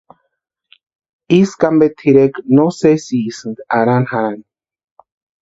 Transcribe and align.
Ísku 1.39 1.61
ampe 1.69 1.87
tʼirekwa 1.97 2.39
no 2.55 2.65
sésïsti 2.79 3.61
arhani 3.77 4.07
jarhani. 4.11 4.45